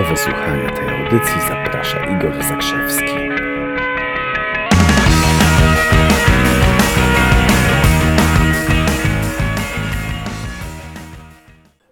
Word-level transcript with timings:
Do 0.00 0.06
wysłuchania 0.06 0.70
tej 0.70 0.88
audycji 0.88 1.40
zaprasza 1.48 2.16
Igor 2.16 2.44
Zakrzewski. 2.44 3.04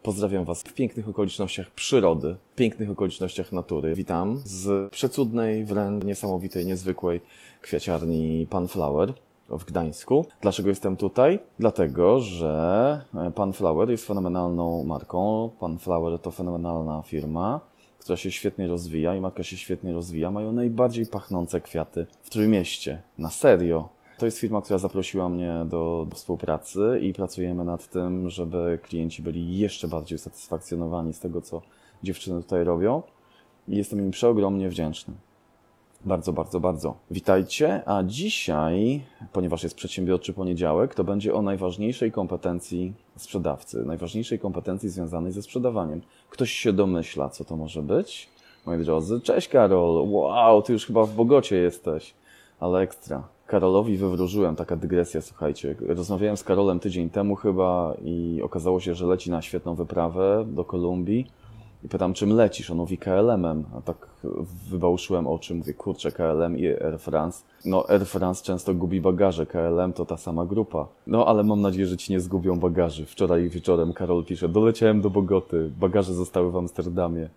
Pozdrawiam 0.03 0.45
Was 0.45 0.63
w 0.63 0.75
pięknych 0.75 1.09
okolicznościach 1.09 1.71
przyrody, 1.71 2.37
w 2.53 2.55
pięknych 2.55 2.91
okolicznościach 2.91 3.53
natury. 3.53 3.95
Witam 3.95 4.37
z 4.45 4.91
przecudnej, 4.91 5.65
wręcz 5.65 6.05
niesamowitej, 6.05 6.67
niezwykłej 6.67 7.21
kwiaciarni 7.63 8.47
Pan 8.51 8.69
Flower 8.69 9.13
w 9.49 9.65
Gdańsku. 9.65 10.27
Dlaczego 10.41 10.69
jestem 10.69 10.97
tutaj? 10.97 11.39
Dlatego, 11.59 12.21
że 12.21 13.01
Pan 13.35 13.53
Flower 13.53 13.91
jest 13.91 14.07
fenomenalną 14.07 14.85
marką. 14.85 15.51
Pan 15.61 15.79
Flower 15.79 16.19
to 16.19 16.31
fenomenalna 16.31 17.03
firma, 17.03 17.61
która 17.99 18.17
się 18.17 18.31
świetnie 18.31 18.67
rozwija 18.67 19.15
i 19.15 19.21
marka 19.21 19.43
się 19.43 19.57
świetnie 19.57 19.93
rozwija. 19.93 20.31
Mają 20.31 20.53
najbardziej 20.53 21.07
pachnące 21.07 21.61
kwiaty 21.61 22.07
w 22.23 22.31
Trójmieście. 22.31 23.03
Na 23.19 23.31
serio. 23.31 23.89
To 24.19 24.27
jest 24.27 24.39
firma, 24.39 24.63
która 24.63 24.79
zaprosiła 24.79 25.29
mnie 25.29 25.67
do, 25.67 26.07
współpracy 26.15 27.01
i 27.03 27.13
pracujemy 27.13 27.65
nad 27.65 27.91
tym, 27.91 28.31
żeby 28.31 28.79
klienci 28.83 29.23
byli 29.23 29.59
jeszcze 29.59 29.89
bardziej 29.89 30.17
usatysfakcjonowani 30.17 31.15
z 31.15 31.21
tego, 31.21 31.41
co 31.41 31.63
dziewczyny 32.03 32.43
tutaj 32.43 32.65
robią. 32.65 33.03
I 33.69 33.77
jestem 33.77 33.99
im 33.99 34.11
przeogromnie 34.11 34.69
wdzięczny. 34.69 35.15
Bardzo, 36.05 36.33
bardzo, 36.33 36.61
bardzo. 36.61 36.95
Witajcie, 37.11 37.83
a 37.89 38.03
dzisiaj, 38.03 39.03
ponieważ 39.33 39.63
jest 39.63 39.75
przedsiębiorczy 39.75 40.33
poniedziałek, 40.33 40.95
to 40.95 41.05
będzie 41.05 41.35
o 41.35 41.43
najważniejszej 41.43 42.13
kompetencji 42.13 42.95
sprzedawcy, 43.17 43.85
najważniejszej 43.85 44.39
kompetencji 44.39 44.89
związanej 44.89 45.33
ze 45.33 45.43
sprzedawaniem. 45.43 46.01
Ktoś 46.31 46.53
się 46.53 46.73
domyśla, 46.73 47.29
co 47.29 47.45
to 47.45 47.57
może 47.57 47.83
być? 47.83 48.29
Moi 48.67 48.85
drodzy, 48.85 49.21
cześć 49.21 49.49
Karol, 49.49 50.09
wow, 50.11 50.63
ty 50.63 50.73
już 50.73 50.87
chyba 50.87 51.05
w 51.07 51.15
Bogocie 51.15 51.57
jesteś, 51.57 52.15
ale 52.61 52.81
ekstra. 52.81 53.23
Karolowi 53.47 53.97
wywróżyłem, 53.97 54.57
taka 54.57 54.77
dygresja, 54.77 55.23
słuchajcie. 55.23 55.75
Rozmawiałem 55.81 56.37
z 56.37 56.45
Karolem 56.45 56.81
tydzień 56.81 57.11
temu 57.11 57.37
chyba 57.37 57.95
i 58.05 58.41
okazało 58.43 58.81
się, 58.81 58.95
że 58.95 59.07
leci 59.07 59.31
na 59.31 59.43
świetną 59.43 59.75
wyprawę 59.75 60.45
do 60.49 60.65
Kolumbii. 60.65 61.27
I 61.85 61.89
pytam, 61.89 62.15
czym 62.15 62.33
lecisz? 62.33 62.71
On 62.71 62.77
mówi 62.77 62.99
KLM-em. 62.99 63.65
A 63.79 63.81
tak 63.81 64.09
wybałszyłem 64.71 65.27
oczy, 65.27 65.55
mówię, 65.55 65.75
kurczę, 65.75 66.13
KLM 66.13 66.59
i 66.59 66.67
Air 66.67 66.99
France. 66.99 67.45
No, 67.65 67.89
Air 67.89 68.07
France 68.07 68.45
często 68.45 68.75
gubi 68.75 69.01
bagaże, 69.01 69.47
KLM 69.47 69.93
to 69.93 70.05
ta 70.05 70.17
sama 70.17 70.47
grupa. 70.47 70.89
No, 71.07 71.27
ale 71.27 71.43
mam 71.43 71.61
nadzieję, 71.61 71.87
że 71.87 71.97
ci 71.97 72.13
nie 72.13 72.21
zgubią 72.21 72.59
bagaży. 72.59 73.07
Wczoraj 73.07 73.49
wieczorem 73.49 73.93
Karol 73.93 74.25
pisze, 74.25 74.49
doleciałem 74.49 75.01
do 75.01 75.11
Bogoty, 75.11 75.71
bagaże 75.81 76.15
zostały 76.15 76.51
w 76.53 76.57
Amsterdamie. 76.57 77.29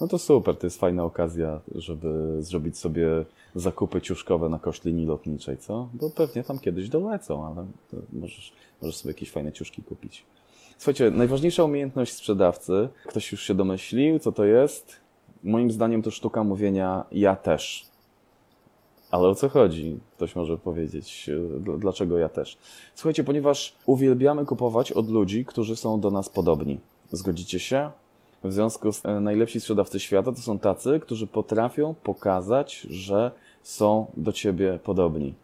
No 0.00 0.08
to 0.08 0.18
super, 0.18 0.56
to 0.56 0.66
jest 0.66 0.80
fajna 0.80 1.04
okazja, 1.04 1.60
żeby 1.74 2.36
zrobić 2.42 2.78
sobie 2.78 3.06
zakupy 3.54 4.00
ciuszkowe 4.00 4.48
na 4.48 4.58
koszt 4.58 4.84
linii 4.84 5.06
lotniczej, 5.06 5.58
co? 5.58 5.88
Bo 5.94 6.10
pewnie 6.10 6.44
tam 6.44 6.58
kiedyś 6.58 6.88
dolecą, 6.88 7.46
ale 7.46 7.66
możesz, 8.12 8.52
możesz 8.82 8.96
sobie 8.96 9.10
jakieś 9.10 9.30
fajne 9.30 9.52
ciuszki 9.52 9.82
kupić. 9.82 10.24
Słuchajcie, 10.78 11.10
najważniejsza 11.10 11.64
umiejętność 11.64 12.12
sprzedawcy, 12.12 12.88
ktoś 13.06 13.32
już 13.32 13.42
się 13.42 13.54
domyślił, 13.54 14.18
co 14.18 14.32
to 14.32 14.44
jest? 14.44 14.96
Moim 15.44 15.70
zdaniem 15.70 16.02
to 16.02 16.10
sztuka 16.10 16.44
mówienia 16.44 17.04
ja 17.12 17.36
też. 17.36 17.86
Ale 19.10 19.28
o 19.28 19.34
co 19.34 19.48
chodzi? 19.48 19.98
Ktoś 20.16 20.36
może 20.36 20.58
powiedzieć, 20.58 21.30
dlaczego 21.78 22.18
ja 22.18 22.28
też. 22.28 22.58
Słuchajcie, 22.94 23.24
ponieważ 23.24 23.76
uwielbiamy 23.86 24.44
kupować 24.46 24.92
od 24.92 25.10
ludzi, 25.10 25.44
którzy 25.44 25.76
są 25.76 26.00
do 26.00 26.10
nas 26.10 26.28
podobni. 26.28 26.80
Zgodzicie 27.12 27.58
się? 27.58 27.90
W 28.44 28.52
związku 28.52 28.92
z 28.92 29.02
najlepsi 29.20 29.60
sprzedawcy 29.60 30.00
świata 30.00 30.32
to 30.32 30.40
są 30.40 30.58
tacy, 30.58 31.00
którzy 31.00 31.26
potrafią 31.26 31.94
pokazać, 32.02 32.80
że 32.90 33.30
są 33.62 34.06
do 34.16 34.32
ciebie 34.32 34.78
podobni. 34.84 35.34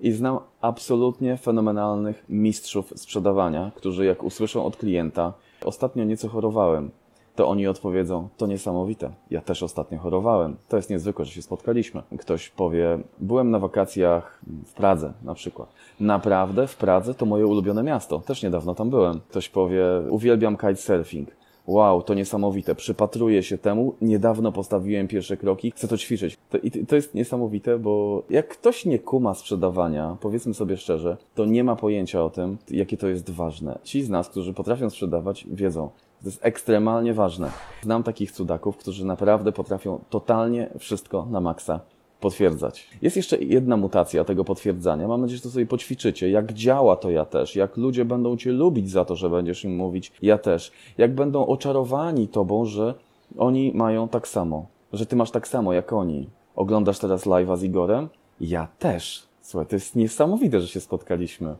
I 0.00 0.12
znam 0.12 0.38
absolutnie 0.60 1.36
fenomenalnych 1.36 2.24
mistrzów 2.28 2.92
sprzedawania, 2.96 3.70
którzy 3.74 4.04
jak 4.04 4.22
usłyszą 4.22 4.64
od 4.64 4.76
klienta, 4.76 5.32
ostatnio 5.64 6.04
nieco 6.04 6.28
chorowałem, 6.28 6.90
to 7.36 7.48
oni 7.48 7.66
odpowiedzą, 7.66 8.28
to 8.36 8.46
niesamowite, 8.46 9.10
ja 9.30 9.40
też 9.40 9.62
ostatnio 9.62 9.98
chorowałem, 9.98 10.56
to 10.68 10.76
jest 10.76 10.90
niezwykłe, 10.90 11.24
że 11.24 11.32
się 11.32 11.42
spotkaliśmy. 11.42 12.02
Ktoś 12.18 12.48
powie, 12.48 12.98
byłem 13.18 13.50
na 13.50 13.58
wakacjach 13.58 14.40
w 14.66 14.72
Pradze 14.72 15.12
na 15.22 15.34
przykład. 15.34 15.68
Naprawdę 16.00 16.66
w 16.66 16.76
Pradze 16.76 17.14
to 17.14 17.26
moje 17.26 17.46
ulubione 17.46 17.82
miasto, 17.82 18.18
też 18.18 18.42
niedawno 18.42 18.74
tam 18.74 18.90
byłem. 18.90 19.20
Ktoś 19.28 19.48
powie, 19.48 19.84
uwielbiam 20.10 20.56
kitesurfing. 20.56 21.28
Wow, 21.66 22.02
to 22.02 22.14
niesamowite. 22.14 22.74
Przypatruję 22.74 23.42
się 23.42 23.58
temu. 23.58 23.94
Niedawno 24.00 24.52
postawiłem 24.52 25.08
pierwsze 25.08 25.36
kroki. 25.36 25.70
Chcę 25.70 25.88
to 25.88 25.98
ćwiczyć. 25.98 26.38
To, 26.50 26.58
I 26.58 26.70
to 26.70 26.96
jest 26.96 27.14
niesamowite, 27.14 27.78
bo 27.78 28.22
jak 28.30 28.48
ktoś 28.48 28.84
nie 28.84 28.98
kuma 28.98 29.34
sprzedawania, 29.34 30.16
powiedzmy 30.20 30.54
sobie 30.54 30.76
szczerze, 30.76 31.16
to 31.34 31.44
nie 31.44 31.64
ma 31.64 31.76
pojęcia 31.76 32.24
o 32.24 32.30
tym, 32.30 32.56
jakie 32.70 32.96
to 32.96 33.08
jest 33.08 33.30
ważne. 33.30 33.78
Ci 33.82 34.02
z 34.02 34.10
nas, 34.10 34.28
którzy 34.28 34.54
potrafią 34.54 34.90
sprzedawać, 34.90 35.46
wiedzą. 35.50 35.90
To 36.22 36.28
jest 36.28 36.38
ekstremalnie 36.42 37.14
ważne. 37.14 37.50
Znam 37.82 38.02
takich 38.02 38.32
cudaków, 38.32 38.76
którzy 38.76 39.04
naprawdę 39.04 39.52
potrafią 39.52 40.00
totalnie 40.10 40.70
wszystko 40.78 41.26
na 41.30 41.40
maksa 41.40 41.80
potwierdzać. 42.26 42.86
Jest 43.02 43.16
jeszcze 43.16 43.36
jedna 43.38 43.76
mutacja 43.76 44.24
tego 44.24 44.44
potwierdzania. 44.44 45.08
Mam 45.08 45.20
nadzieję, 45.20 45.36
że 45.36 45.42
to 45.42 45.50
sobie 45.50 45.66
poćwiczycie. 45.66 46.30
Jak 46.30 46.52
działa 46.52 46.96
to 46.96 47.10
ja 47.10 47.24
też. 47.24 47.56
Jak 47.56 47.76
ludzie 47.76 48.04
będą 48.04 48.36
Cię 48.36 48.52
lubić 48.52 48.90
za 48.90 49.04
to, 49.04 49.16
że 49.16 49.30
będziesz 49.30 49.64
im 49.64 49.76
mówić 49.76 50.12
ja 50.22 50.38
też. 50.38 50.72
Jak 50.98 51.14
będą 51.14 51.46
oczarowani 51.46 52.28
Tobą, 52.28 52.64
że 52.64 52.94
oni 53.38 53.72
mają 53.74 54.08
tak 54.08 54.28
samo. 54.28 54.66
Że 54.92 55.06
Ty 55.06 55.16
masz 55.16 55.30
tak 55.30 55.48
samo 55.48 55.72
jak 55.72 55.92
oni. 55.92 56.28
Oglądasz 56.56 56.98
teraz 56.98 57.26
live'a 57.26 57.56
z 57.56 57.62
Igorem? 57.62 58.08
Ja 58.40 58.68
też. 58.78 59.22
Słuchaj, 59.42 59.66
to 59.66 59.76
jest 59.76 59.96
niesamowite, 59.96 60.60
że 60.60 60.68
się 60.68 60.80
spotkaliśmy. 60.80 61.56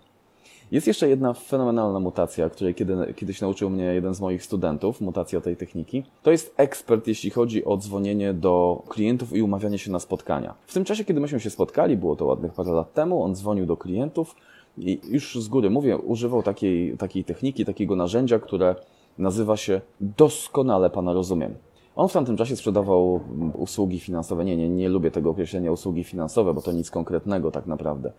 Jest 0.70 0.86
jeszcze 0.86 1.08
jedna 1.08 1.32
fenomenalna 1.32 2.00
mutacja, 2.00 2.50
której 2.50 2.74
kiedy, 2.74 3.14
kiedyś 3.16 3.40
nauczył 3.40 3.70
mnie 3.70 3.84
jeden 3.84 4.14
z 4.14 4.20
moich 4.20 4.44
studentów, 4.44 5.00
mutacja 5.00 5.40
tej 5.40 5.56
techniki. 5.56 6.04
To 6.22 6.30
jest 6.30 6.54
ekspert, 6.56 7.06
jeśli 7.06 7.30
chodzi 7.30 7.64
o 7.64 7.76
dzwonienie 7.76 8.34
do 8.34 8.82
klientów 8.88 9.36
i 9.36 9.42
umawianie 9.42 9.78
się 9.78 9.90
na 9.90 9.98
spotkania. 9.98 10.54
W 10.66 10.74
tym 10.74 10.84
czasie, 10.84 11.04
kiedy 11.04 11.20
myśmy 11.20 11.40
się 11.40 11.50
spotkali, 11.50 11.96
było 11.96 12.16
to 12.16 12.24
ładnych 12.24 12.52
parę 12.52 12.72
lat 12.72 12.92
temu, 12.94 13.22
on 13.22 13.34
dzwonił 13.34 13.66
do 13.66 13.76
klientów 13.76 14.36
i 14.78 15.00
już 15.08 15.34
z 15.34 15.48
góry 15.48 15.70
mówię, 15.70 15.98
używał 15.98 16.42
takiej, 16.42 16.96
takiej 16.96 17.24
techniki, 17.24 17.64
takiego 17.64 17.96
narzędzia, 17.96 18.38
które 18.38 18.74
nazywa 19.18 19.56
się 19.56 19.80
doskonale 20.00 20.90
Pana 20.90 21.12
rozumiem. 21.12 21.54
On 21.96 22.08
w 22.08 22.12
tamtym 22.12 22.36
czasie 22.36 22.56
sprzedawał 22.56 23.20
usługi 23.54 24.00
finansowe. 24.00 24.44
Nie, 24.44 24.56
nie, 24.56 24.68
nie 24.68 24.88
lubię 24.88 25.10
tego 25.10 25.30
określenia 25.30 25.72
usługi 25.72 26.04
finansowe, 26.04 26.54
bo 26.54 26.62
to 26.62 26.72
nic 26.72 26.90
konkretnego 26.90 27.50
tak 27.50 27.66
naprawdę. 27.66 28.12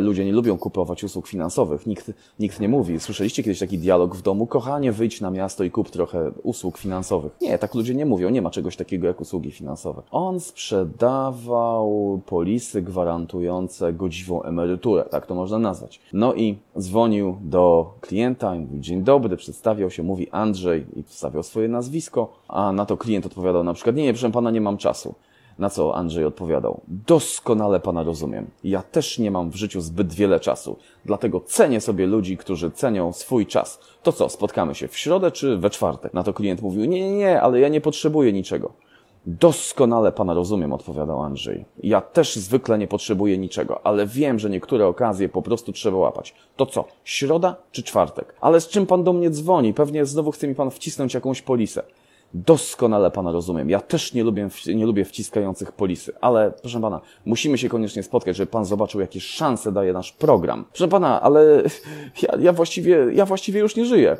Ludzie 0.00 0.24
nie 0.24 0.32
lubią 0.32 0.58
kupować 0.58 1.04
usług 1.04 1.28
finansowych. 1.28 1.86
Nikt, 1.86 2.12
nikt 2.38 2.60
nie 2.60 2.68
mówi. 2.68 3.00
Słyszeliście 3.00 3.42
kiedyś 3.42 3.58
taki 3.58 3.78
dialog 3.78 4.16
w 4.16 4.22
domu? 4.22 4.46
Kochanie, 4.46 4.92
wyjdź 4.92 5.20
na 5.20 5.30
miasto 5.30 5.64
i 5.64 5.70
kup 5.70 5.90
trochę 5.90 6.32
usług 6.42 6.78
finansowych. 6.78 7.32
Nie, 7.40 7.58
tak 7.58 7.74
ludzie 7.74 7.94
nie 7.94 8.06
mówią. 8.06 8.30
Nie 8.30 8.42
ma 8.42 8.50
czegoś 8.50 8.76
takiego 8.76 9.06
jak 9.06 9.20
usługi 9.20 9.50
finansowe. 9.50 10.02
On 10.10 10.40
sprzedawał 10.40 12.20
polisy 12.26 12.82
gwarantujące 12.82 13.92
godziwą 13.92 14.42
emeryturę. 14.42 15.04
Tak 15.04 15.26
to 15.26 15.34
można 15.34 15.58
nazwać. 15.58 16.00
No 16.12 16.34
i 16.34 16.56
dzwonił 16.78 17.36
do 17.40 17.94
klienta 18.00 18.54
i 18.54 18.58
mówił, 18.58 18.80
dzień 18.80 19.02
dobry, 19.02 19.36
przedstawiał 19.36 19.90
się, 19.90 20.02
mówi 20.02 20.30
Andrzej 20.30 20.86
i 20.96 21.02
wstawiał 21.02 21.42
swoje 21.42 21.68
nazwisko, 21.68 22.32
a 22.48 22.72
na 22.72 22.86
to 22.86 22.96
klient 22.96 23.26
odpowiadał 23.26 23.64
na 23.64 23.74
przykład, 23.74 23.96
nie, 23.96 24.02
nie, 24.02 24.12
proszę 24.12 24.30
pana, 24.30 24.50
nie 24.50 24.60
mam 24.60 24.76
czasu. 24.76 25.14
Na 25.58 25.70
co 25.70 25.94
Andrzej 25.94 26.24
odpowiadał: 26.24 26.80
Doskonale 26.88 27.80
pana 27.80 28.02
rozumiem. 28.02 28.50
Ja 28.64 28.82
też 28.82 29.18
nie 29.18 29.30
mam 29.30 29.50
w 29.50 29.56
życiu 29.56 29.80
zbyt 29.80 30.14
wiele 30.14 30.40
czasu, 30.40 30.76
dlatego 31.04 31.40
cenię 31.40 31.80
sobie 31.80 32.06
ludzi, 32.06 32.36
którzy 32.36 32.70
cenią 32.70 33.12
swój 33.12 33.46
czas. 33.46 33.80
To 34.02 34.12
co, 34.12 34.28
spotkamy 34.28 34.74
się 34.74 34.88
w 34.88 34.96
środę 34.96 35.30
czy 35.30 35.56
we 35.56 35.70
czwartek? 35.70 36.14
Na 36.14 36.22
to 36.22 36.32
klient 36.32 36.62
mówił: 36.62 36.84
Nie, 36.84 37.00
nie, 37.00 37.16
nie, 37.16 37.40
ale 37.42 37.60
ja 37.60 37.68
nie 37.68 37.80
potrzebuję 37.80 38.32
niczego. 38.32 38.72
Doskonale 39.28 40.12
pana 40.12 40.34
rozumiem, 40.34 40.72
odpowiadał 40.72 41.22
Andrzej. 41.22 41.64
Ja 41.82 42.00
też 42.00 42.36
zwykle 42.36 42.78
nie 42.78 42.86
potrzebuję 42.86 43.38
niczego, 43.38 43.86
ale 43.86 44.06
wiem, 44.06 44.38
że 44.38 44.50
niektóre 44.50 44.86
okazje 44.86 45.28
po 45.28 45.42
prostu 45.42 45.72
trzeba 45.72 45.96
łapać. 45.96 46.34
To 46.56 46.66
co, 46.66 46.84
środa 47.04 47.56
czy 47.72 47.82
czwartek? 47.82 48.34
Ale 48.40 48.60
z 48.60 48.68
czym 48.68 48.86
pan 48.86 49.04
do 49.04 49.12
mnie 49.12 49.30
dzwoni? 49.30 49.74
Pewnie 49.74 50.06
znowu 50.06 50.30
chce 50.30 50.48
mi 50.48 50.54
pan 50.54 50.70
wcisnąć 50.70 51.14
jakąś 51.14 51.42
polisę. 51.42 51.82
Doskonale 52.34 53.10
Pana 53.10 53.32
rozumiem. 53.32 53.70
Ja 53.70 53.80
też 53.80 54.14
nie 54.14 54.24
lubię, 54.24 54.48
nie 54.74 54.86
lubię 54.86 55.04
wciskających 55.04 55.72
polisy, 55.72 56.12
ale 56.20 56.52
proszę 56.60 56.80
Pana, 56.80 57.00
musimy 57.24 57.58
się 57.58 57.68
koniecznie 57.68 58.02
spotkać, 58.02 58.36
żeby 58.36 58.50
Pan 58.50 58.64
zobaczył, 58.64 59.00
jakie 59.00 59.20
szanse 59.20 59.72
daje 59.72 59.92
nasz 59.92 60.12
program. 60.12 60.64
Proszę 60.68 60.88
Pana, 60.88 61.22
ale 61.22 61.62
ja, 62.22 62.38
ja, 62.40 62.52
właściwie, 62.52 63.06
ja 63.12 63.26
właściwie 63.26 63.60
już 63.60 63.76
nie 63.76 63.84
żyję. 63.84 64.16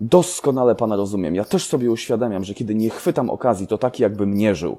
Doskonale 0.00 0.74
Pana 0.74 0.96
rozumiem. 0.96 1.34
Ja 1.34 1.44
też 1.44 1.66
sobie 1.66 1.90
uświadamiam, 1.90 2.44
że 2.44 2.54
kiedy 2.54 2.74
nie 2.74 2.90
chwytam 2.90 3.30
okazji, 3.30 3.66
to 3.66 3.78
tak 3.78 4.00
jakbym 4.00 4.34
nie 4.34 4.54
żył. 4.54 4.78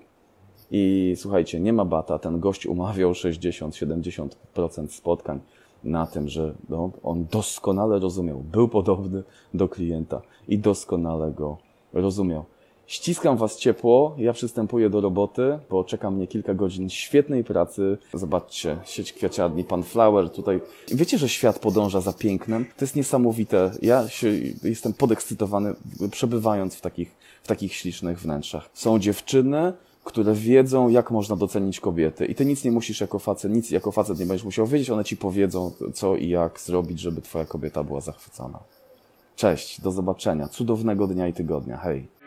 I 0.71 1.13
słuchajcie, 1.17 1.59
nie 1.59 1.73
ma 1.73 1.85
bata. 1.85 2.19
Ten 2.19 2.39
gość 2.39 2.65
umawiał 2.65 3.11
60-70% 3.11 4.87
spotkań 4.87 5.39
na 5.83 6.07
tym, 6.07 6.29
że 6.29 6.53
no, 6.69 6.91
on 7.03 7.25
doskonale 7.31 7.99
rozumiał. 7.99 8.39
Był 8.39 8.67
podobny 8.67 9.23
do 9.53 9.69
klienta 9.69 10.21
i 10.47 10.59
doskonale 10.59 11.31
go 11.31 11.57
rozumiał. 11.93 12.45
Ściskam 12.89 13.37
Was 13.37 13.57
ciepło, 13.57 14.15
ja 14.17 14.33
przystępuję 14.33 14.89
do 14.89 15.01
roboty, 15.01 15.59
bo 15.69 15.83
czeka 15.83 16.11
mnie 16.11 16.27
kilka 16.27 16.53
godzin 16.53 16.89
świetnej 16.89 17.43
pracy. 17.43 17.97
Zobaczcie, 18.13 18.77
sieć 18.85 19.13
kwiaciarni 19.13 19.63
Pan 19.63 19.83
Flower 19.83 20.29
tutaj. 20.29 20.61
Wiecie, 20.87 21.17
że 21.17 21.29
świat 21.29 21.59
podąża 21.59 22.01
za 22.01 22.13
pięknem? 22.13 22.65
To 22.65 22.85
jest 22.85 22.95
niesamowite. 22.95 23.71
Ja 23.81 24.07
się, 24.07 24.27
jestem 24.63 24.93
podekscytowany, 24.93 25.75
przebywając 26.11 26.75
w 26.75 26.81
takich, 26.81 27.15
w 27.43 27.47
takich 27.47 27.73
ślicznych 27.73 28.19
wnętrzach. 28.19 28.69
Są 28.73 28.99
dziewczyny, 28.99 29.73
które 30.03 30.33
wiedzą, 30.33 30.89
jak 30.89 31.11
można 31.11 31.35
docenić 31.35 31.79
kobiety. 31.79 32.25
I 32.25 32.35
ty 32.35 32.45
nic 32.45 32.63
nie 32.63 32.71
musisz 32.71 33.01
jako 33.01 33.19
facet, 33.19 33.51
nic 33.51 33.71
jako 33.71 33.91
facet 33.91 34.19
nie 34.19 34.25
będziesz 34.25 34.45
musiał 34.45 34.67
wiedzieć, 34.67 34.89
one 34.89 35.03
ci 35.03 35.17
powiedzą, 35.17 35.71
co 35.93 36.15
i 36.15 36.29
jak 36.29 36.59
zrobić, 36.59 36.99
żeby 36.99 37.21
twoja 37.21 37.45
kobieta 37.45 37.83
była 37.83 38.01
zachwycona. 38.01 38.59
Cześć, 39.35 39.81
do 39.81 39.91
zobaczenia. 39.91 40.47
Cudownego 40.47 41.07
dnia 41.07 41.27
i 41.27 41.33
tygodnia. 41.33 41.77
Hej. 41.77 42.18